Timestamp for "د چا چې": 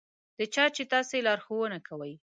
0.37-0.83